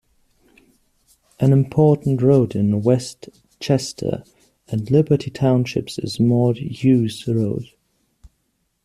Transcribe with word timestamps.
An 1.39 1.53
important 1.53 2.23
road 2.23 2.55
in 2.55 2.81
West 2.81 3.29
Chester 3.59 4.23
and 4.67 4.89
Liberty 4.89 5.29
Townships 5.29 5.99
is 5.99 6.19
Maud-Hughes 6.19 7.27
Road. 7.27 7.69